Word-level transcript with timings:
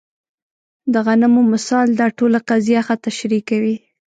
د 0.93 0.95
غنمو 1.05 1.41
مثال 1.53 1.87
دا 1.99 2.07
ټوله 2.17 2.39
قضیه 2.49 2.81
ښه 2.87 2.95
تشریح 3.05 3.41
کوي. 3.49 3.75